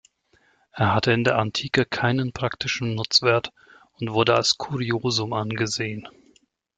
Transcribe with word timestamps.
Er 0.71 0.95
hatte 0.95 1.11
in 1.11 1.23
der 1.23 1.37
Antike 1.37 1.85
keinen 1.85 2.33
praktischen 2.33 2.95
Nutzwert 2.95 3.53
und 3.99 4.13
wurde 4.13 4.33
als 4.35 4.57
Kuriosum 4.57 5.31
angesehen. 5.31 6.07